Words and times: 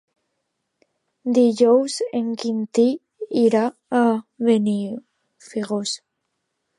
Dijous 1.37 1.97
en 2.19 2.31
Quintí 2.43 2.85
irà 3.41 3.61
a 4.03 4.03
Benafigos. 4.49 5.95